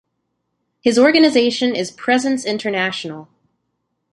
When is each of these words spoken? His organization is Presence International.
His 0.81 0.97
organization 0.97 1.75
is 1.75 1.91
Presence 1.91 2.43
International. 2.43 3.27